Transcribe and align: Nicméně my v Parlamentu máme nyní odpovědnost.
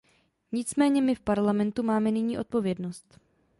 Nicméně 0.51 1.01
my 1.01 1.15
v 1.15 1.19
Parlamentu 1.19 1.83
máme 1.83 2.11
nyní 2.11 2.37
odpovědnost. 2.37 3.19